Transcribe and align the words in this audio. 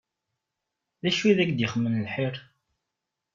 Dacu 1.03 1.23
i 1.31 1.33
ak-d-ixeddmen 1.43 2.01
lḥir? 2.07 2.35